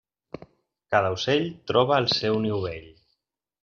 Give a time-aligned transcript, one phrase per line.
[0.95, 2.93] Cada ocell troba el seu niu bell.